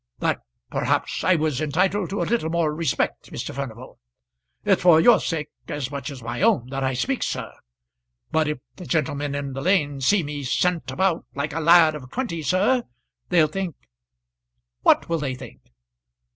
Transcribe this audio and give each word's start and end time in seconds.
"That 0.17 0.39
perhaps 0.71 1.23
I 1.23 1.35
was 1.35 1.61
entitled 1.61 2.09
to 2.09 2.23
a 2.23 2.23
little 2.23 2.49
more 2.49 2.73
respect, 2.73 3.31
Mr. 3.31 3.53
Furnival. 3.53 3.99
It's 4.65 4.81
for 4.81 4.99
your 4.99 5.19
sake 5.19 5.49
as 5.67 5.91
much 5.91 6.09
as 6.09 6.23
my 6.23 6.41
own 6.41 6.69
that 6.71 6.83
I 6.83 6.95
speak, 6.95 7.21
sir; 7.21 7.53
but 8.31 8.47
if 8.47 8.57
the 8.77 8.87
gentlemen 8.87 9.35
in 9.35 9.53
the 9.53 9.61
Lane 9.61 10.01
see 10.01 10.23
me 10.23 10.43
sent 10.43 10.89
about 10.89 11.27
like 11.35 11.53
a 11.53 11.59
lad 11.59 11.93
of 11.93 12.09
twenty, 12.09 12.41
sir, 12.41 12.81
they'll 13.29 13.45
think" 13.45 13.75
"What 14.81 15.07
will 15.07 15.19
they 15.19 15.35
think?" 15.35 15.61